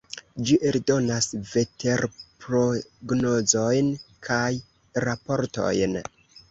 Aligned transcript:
Ĝi 0.47 0.55
eldonas 0.69 1.27
veterprognozojn 1.49 3.93
kaj 4.31 4.49
raportojn. 5.09 5.97